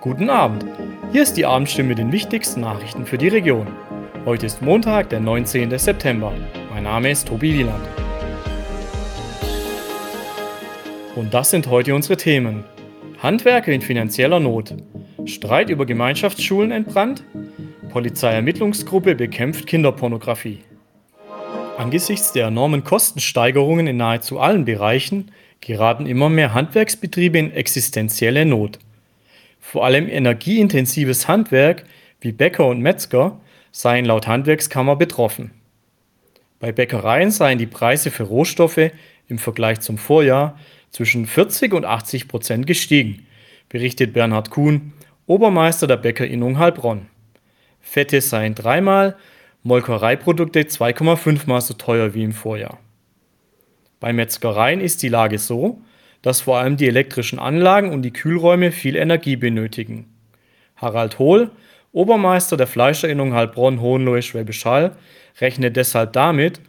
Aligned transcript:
Guten 0.00 0.30
Abend. 0.30 0.64
Hier 1.12 1.22
ist 1.22 1.36
die 1.36 1.46
Abendstimme 1.46 1.90
mit 1.90 1.98
den 1.98 2.12
wichtigsten 2.12 2.60
Nachrichten 2.60 3.06
für 3.06 3.18
die 3.18 3.28
Region. 3.28 3.66
Heute 4.24 4.46
ist 4.46 4.62
Montag, 4.62 5.10
der 5.10 5.20
19. 5.20 5.78
September. 5.78 6.32
Mein 6.72 6.84
Name 6.84 7.10
ist 7.10 7.28
Tobi 7.28 7.54
Wieland. 7.54 7.86
Und 11.16 11.32
das 11.32 11.50
sind 11.50 11.68
heute 11.68 11.94
unsere 11.94 12.16
Themen. 12.16 12.64
Handwerker 13.22 13.72
in 13.72 13.80
finanzieller 13.80 14.40
Not. 14.40 14.74
Streit 15.24 15.70
über 15.70 15.86
Gemeinschaftsschulen 15.86 16.70
entbrannt. 16.70 17.24
Polizeiermittlungsgruppe 17.90 19.14
bekämpft 19.14 19.66
Kinderpornografie. 19.66 20.60
Angesichts 21.78 22.32
der 22.32 22.48
enormen 22.48 22.84
Kostensteigerungen 22.84 23.86
in 23.86 23.96
nahezu 23.96 24.38
allen 24.38 24.64
Bereichen 24.64 25.30
geraten 25.60 26.06
immer 26.06 26.28
mehr 26.28 26.54
Handwerksbetriebe 26.54 27.38
in 27.38 27.52
existenzielle 27.52 28.44
Not. 28.44 28.78
Vor 29.66 29.86
allem 29.86 30.10
energieintensives 30.10 31.26
Handwerk 31.26 31.84
wie 32.20 32.32
Bäcker 32.32 32.66
und 32.66 32.80
Metzger 32.80 33.40
seien 33.72 34.04
laut 34.04 34.26
Handwerkskammer 34.26 34.94
betroffen. 34.94 35.52
Bei 36.60 36.70
Bäckereien 36.70 37.30
seien 37.30 37.56
die 37.56 37.66
Preise 37.66 38.10
für 38.10 38.24
Rohstoffe 38.24 38.90
im 39.26 39.38
Vergleich 39.38 39.80
zum 39.80 39.96
Vorjahr 39.96 40.60
zwischen 40.90 41.24
40 41.24 41.72
und 41.72 41.86
80 41.86 42.28
Prozent 42.28 42.66
gestiegen, 42.66 43.26
berichtet 43.70 44.12
Bernhard 44.12 44.50
Kuhn, 44.50 44.92
Obermeister 45.26 45.86
der 45.86 45.96
Bäckerinnung 45.96 46.58
Heilbronn. 46.58 47.06
Fette 47.80 48.20
seien 48.20 48.54
dreimal, 48.54 49.16
Molkereiprodukte 49.62 50.60
2,5 50.60 51.48
mal 51.48 51.62
so 51.62 51.72
teuer 51.72 52.12
wie 52.12 52.22
im 52.22 52.32
Vorjahr. 52.32 52.78
Bei 53.98 54.12
Metzgereien 54.12 54.82
ist 54.82 55.02
die 55.02 55.08
Lage 55.08 55.38
so, 55.38 55.80
dass 56.24 56.40
vor 56.40 56.56
allem 56.56 56.78
die 56.78 56.88
elektrischen 56.88 57.38
Anlagen 57.38 57.90
und 57.90 58.00
die 58.00 58.12
Kühlräume 58.14 58.72
viel 58.72 58.96
Energie 58.96 59.36
benötigen. 59.36 60.06
Harald 60.74 61.18
Hohl, 61.18 61.50
Obermeister 61.92 62.56
der 62.56 62.66
Fleischerinnung 62.66 63.34
Heilbronn-Hohenlohe-Schwäbisch 63.34 64.64
Hall, 64.64 64.96
rechnet 65.42 65.76
deshalb 65.76 66.14
damit, 66.14 66.62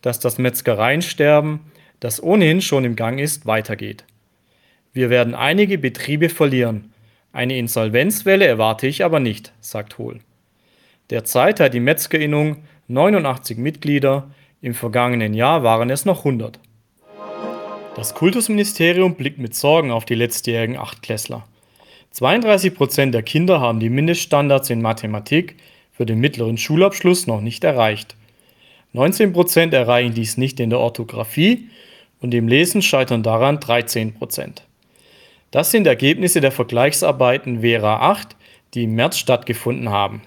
dass 0.00 0.18
das 0.18 0.38
Metzgereiensterben, 0.38 1.60
das 2.00 2.22
ohnehin 2.22 2.62
schon 2.62 2.86
im 2.86 2.96
Gang 2.96 3.20
ist, 3.20 3.44
weitergeht. 3.44 4.04
Wir 4.94 5.10
werden 5.10 5.34
einige 5.34 5.76
Betriebe 5.76 6.30
verlieren. 6.30 6.94
Eine 7.32 7.58
Insolvenzwelle 7.58 8.46
erwarte 8.46 8.86
ich 8.86 9.04
aber 9.04 9.20
nicht, 9.20 9.52
sagt 9.60 9.98
Hohl. 9.98 10.20
Derzeit 11.10 11.60
hat 11.60 11.74
die 11.74 11.80
Metzgerinnung 11.80 12.64
89 12.88 13.58
Mitglieder, 13.58 14.30
im 14.62 14.72
vergangenen 14.72 15.34
Jahr 15.34 15.62
waren 15.62 15.90
es 15.90 16.06
noch 16.06 16.20
100. 16.20 16.58
Das 17.94 18.14
Kultusministerium 18.14 19.16
blickt 19.16 19.38
mit 19.38 19.54
Sorgen 19.54 19.90
auf 19.90 20.06
die 20.06 20.14
letztjährigen 20.14 20.78
Achtklässler. 20.78 21.44
32 22.12 22.74
Prozent 22.74 23.12
der 23.12 23.22
Kinder 23.22 23.60
haben 23.60 23.80
die 23.80 23.90
Mindeststandards 23.90 24.70
in 24.70 24.80
Mathematik 24.80 25.56
für 25.92 26.06
den 26.06 26.18
mittleren 26.18 26.56
Schulabschluss 26.56 27.26
noch 27.26 27.42
nicht 27.42 27.64
erreicht. 27.64 28.16
19 28.94 29.34
Prozent 29.34 29.74
erreichen 29.74 30.14
dies 30.14 30.38
nicht 30.38 30.58
in 30.58 30.70
der 30.70 30.78
Orthographie 30.78 31.68
und 32.22 32.32
im 32.32 32.48
Lesen 32.48 32.80
scheitern 32.80 33.22
daran 33.22 33.60
13 33.60 34.14
Prozent. 34.14 34.64
Das 35.50 35.70
sind 35.70 35.86
Ergebnisse 35.86 36.40
der 36.40 36.52
Vergleichsarbeiten 36.52 37.60
Vera 37.60 38.10
8, 38.10 38.36
die 38.72 38.84
im 38.84 38.94
März 38.94 39.18
stattgefunden 39.18 39.90
haben. 39.90 40.22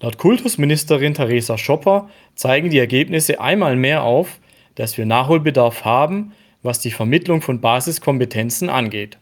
Laut 0.00 0.16
Kultusministerin 0.16 1.14
Theresa 1.14 1.58
Schopper 1.58 2.08
zeigen 2.36 2.70
die 2.70 2.78
Ergebnisse 2.78 3.40
einmal 3.40 3.74
mehr 3.74 4.04
auf, 4.04 4.38
dass 4.76 4.96
wir 4.96 5.04
Nachholbedarf 5.04 5.84
haben, 5.84 6.32
was 6.62 6.78
die 6.78 6.90
Vermittlung 6.90 7.42
von 7.42 7.60
Basiskompetenzen 7.60 8.70
angeht. 8.70 9.18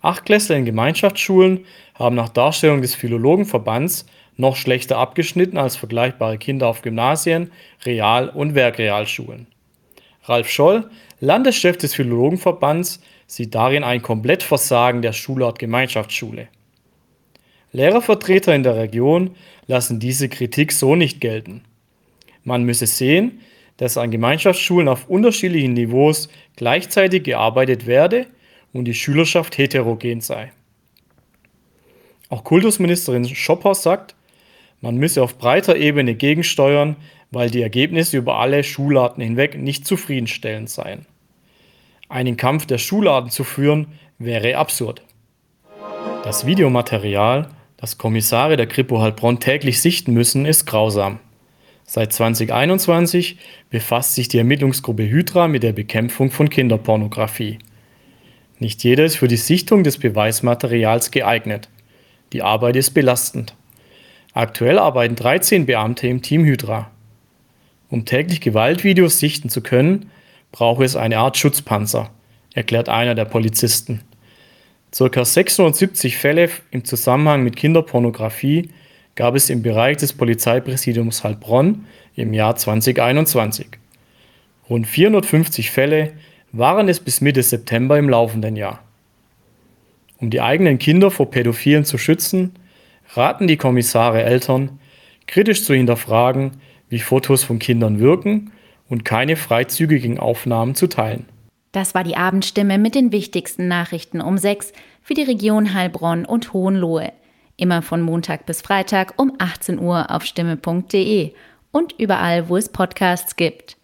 Achtklässler 0.00 0.56
in 0.56 0.64
Gemeinschaftsschulen 0.64 1.64
haben 1.94 2.16
nach 2.16 2.28
Darstellung 2.28 2.82
des 2.82 2.94
Philologenverbands 2.94 4.06
noch 4.36 4.56
schlechter 4.56 4.98
abgeschnitten 4.98 5.56
als 5.56 5.76
vergleichbare 5.76 6.38
Kinder 6.38 6.68
auf 6.68 6.82
Gymnasien, 6.82 7.52
Real- 7.84 8.28
und 8.28 8.54
Werkrealschulen. 8.54 9.46
Ralf 10.24 10.50
Scholl, 10.50 10.90
Landeschef 11.20 11.76
des 11.76 11.94
Philologenverbands, 11.94 13.00
sieht 13.26 13.54
darin 13.54 13.84
ein 13.84 14.02
Komplettversagen 14.02 15.02
der 15.02 15.12
Schulart 15.12 15.58
Gemeinschaftsschule. 15.58 16.48
Lehrervertreter 17.72 18.54
in 18.54 18.62
der 18.62 18.76
Region 18.76 19.34
lassen 19.66 19.98
diese 19.98 20.28
Kritik 20.28 20.72
so 20.72 20.94
nicht 20.94 21.20
gelten. 21.20 21.64
Man 22.44 22.64
müsse 22.64 22.86
sehen, 22.86 23.40
dass 23.76 23.96
an 23.96 24.10
Gemeinschaftsschulen 24.10 24.88
auf 24.88 25.08
unterschiedlichen 25.08 25.74
Niveaus 25.74 26.28
gleichzeitig 26.56 27.24
gearbeitet 27.24 27.86
werde 27.86 28.26
und 28.72 28.84
die 28.84 28.94
Schülerschaft 28.94 29.58
heterogen 29.58 30.20
sei. 30.20 30.52
Auch 32.28 32.44
Kultusministerin 32.44 33.28
Schopper 33.28 33.74
sagt, 33.74 34.14
man 34.80 34.96
müsse 34.96 35.22
auf 35.22 35.38
breiter 35.38 35.76
Ebene 35.76 36.14
gegensteuern, 36.14 36.96
weil 37.30 37.50
die 37.50 37.62
Ergebnisse 37.62 38.16
über 38.16 38.36
alle 38.38 38.62
Schularten 38.62 39.22
hinweg 39.22 39.58
nicht 39.58 39.86
zufriedenstellend 39.86 40.70
seien. 40.70 41.06
Einen 42.08 42.36
Kampf 42.36 42.66
der 42.66 42.78
Schularten 42.78 43.30
zu 43.30 43.44
führen, 43.44 43.98
wäre 44.18 44.56
absurd. 44.56 45.02
Das 46.22 46.46
Videomaterial 46.46 47.48
das 47.84 47.98
Kommissare 47.98 48.56
der 48.56 48.66
Kripo 48.66 49.02
Heilbronn 49.02 49.40
täglich 49.40 49.82
sichten 49.82 50.14
müssen, 50.14 50.46
ist 50.46 50.64
grausam. 50.64 51.18
Seit 51.86 52.12
2021 52.12 53.38
befasst 53.68 54.14
sich 54.14 54.28
die 54.28 54.38
Ermittlungsgruppe 54.38 55.08
Hydra 55.08 55.48
mit 55.48 55.62
der 55.62 55.72
Bekämpfung 55.72 56.30
von 56.30 56.48
Kinderpornografie. 56.48 57.58
Nicht 58.58 58.82
jeder 58.84 59.04
ist 59.04 59.16
für 59.16 59.28
die 59.28 59.36
Sichtung 59.36 59.84
des 59.84 59.98
Beweismaterials 59.98 61.10
geeignet. 61.10 61.68
Die 62.32 62.42
Arbeit 62.42 62.76
ist 62.76 62.92
belastend. 62.92 63.54
Aktuell 64.32 64.78
arbeiten 64.78 65.14
13 65.14 65.66
Beamte 65.66 66.08
im 66.08 66.22
Team 66.22 66.44
Hydra. 66.44 66.90
Um 67.90 68.04
täglich 68.04 68.40
Gewaltvideos 68.40 69.20
sichten 69.20 69.50
zu 69.50 69.60
können, 69.60 70.10
brauche 70.50 70.84
es 70.84 70.96
eine 70.96 71.18
Art 71.18 71.36
Schutzpanzer, 71.36 72.10
erklärt 72.54 72.88
einer 72.88 73.14
der 73.14 73.26
Polizisten. 73.26 74.00
Circa 74.92 75.24
670 75.24 76.16
Fälle 76.16 76.48
im 76.70 76.84
Zusammenhang 76.84 77.44
mit 77.44 77.56
Kinderpornografie 77.56 78.70
gab 79.14 79.34
es 79.34 79.50
im 79.50 79.62
Bereich 79.62 79.98
des 79.98 80.12
Polizeipräsidiums 80.12 81.24
Heilbronn 81.24 81.86
im 82.16 82.32
Jahr 82.32 82.56
2021. 82.56 83.66
Rund 84.68 84.86
450 84.86 85.70
Fälle 85.70 86.12
waren 86.52 86.88
es 86.88 87.00
bis 87.00 87.20
Mitte 87.20 87.42
September 87.42 87.98
im 87.98 88.08
laufenden 88.08 88.56
Jahr. 88.56 88.82
Um 90.18 90.30
die 90.30 90.40
eigenen 90.40 90.78
Kinder 90.78 91.10
vor 91.10 91.30
Pädophilen 91.30 91.84
zu 91.84 91.98
schützen, 91.98 92.52
raten 93.14 93.46
die 93.46 93.56
Kommissare 93.56 94.22
Eltern, 94.22 94.78
kritisch 95.26 95.64
zu 95.64 95.74
hinterfragen, 95.74 96.52
wie 96.88 97.00
Fotos 97.00 97.44
von 97.44 97.58
Kindern 97.58 97.98
wirken 97.98 98.52
und 98.88 99.04
keine 99.04 99.36
freizügigen 99.36 100.18
Aufnahmen 100.18 100.74
zu 100.74 100.86
teilen. 100.86 101.26
Das 101.72 101.94
war 101.94 102.04
die 102.04 102.16
Abendstimme 102.16 102.78
mit 102.78 102.94
den 102.94 103.10
wichtigsten 103.10 103.66
Nachrichten 103.66 104.20
um 104.20 104.38
sechs 104.38 104.72
für 105.02 105.14
die 105.14 105.22
Region 105.22 105.74
Heilbronn 105.74 106.24
und 106.24 106.52
Hohenlohe. 106.52 107.12
Immer 107.56 107.82
von 107.82 108.02
Montag 108.02 108.46
bis 108.46 108.62
Freitag 108.62 109.14
um 109.16 109.32
18 109.38 109.78
Uhr 109.78 110.10
auf 110.10 110.24
stimme.de 110.24 111.32
und 111.70 111.92
überall, 111.98 112.48
wo 112.48 112.56
es 112.56 112.68
Podcasts 112.68 113.36
gibt. 113.36 113.76